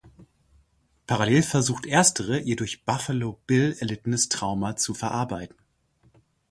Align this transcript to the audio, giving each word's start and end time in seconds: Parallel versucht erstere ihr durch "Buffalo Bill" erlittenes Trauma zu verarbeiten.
Parallel 1.05 1.43
versucht 1.43 1.85
erstere 1.85 2.39
ihr 2.39 2.55
durch 2.55 2.85
"Buffalo 2.85 3.39
Bill" 3.45 3.75
erlittenes 3.79 4.29
Trauma 4.29 4.75
zu 4.75 4.95
verarbeiten. 4.95 5.55